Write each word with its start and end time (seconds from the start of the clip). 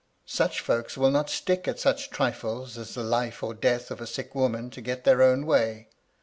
Such 0.25 0.61
folks 0.61 0.97
will 0.97 1.11
not 1.11 1.29
stick 1.29 1.67
at 1.67 1.79
such 1.79 2.09
trifles 2.09 2.75
as 2.75 2.95
the 2.95 3.03
life 3.03 3.43
or 3.43 3.53
death 3.53 3.91
of 3.91 4.01
a 4.01 4.07
sick 4.07 4.33
woman 4.33 4.71
to 4.71 4.81
get 4.81 5.03
their 5.03 5.21
own 5.21 5.45
way. 5.45 5.89